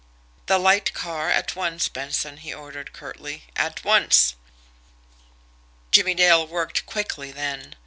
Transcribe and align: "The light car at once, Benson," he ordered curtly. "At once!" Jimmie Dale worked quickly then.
"The 0.47 0.57
light 0.57 0.95
car 0.95 1.29
at 1.29 1.55
once, 1.55 1.87
Benson," 1.87 2.37
he 2.37 2.51
ordered 2.51 2.91
curtly. 2.91 3.43
"At 3.55 3.83
once!" 3.85 4.33
Jimmie 5.91 6.15
Dale 6.15 6.47
worked 6.47 6.87
quickly 6.87 7.31
then. 7.31 7.75